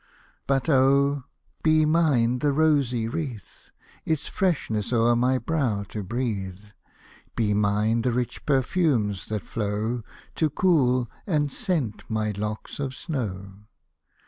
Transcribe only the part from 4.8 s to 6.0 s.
o'er my brow